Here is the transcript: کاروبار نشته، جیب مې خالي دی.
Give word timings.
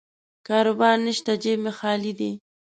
کاروبار 0.47 0.97
نشته، 1.07 1.31
جیب 1.43 1.59
مې 1.63 1.71
خالي 1.79 2.11
دی. 2.19 2.31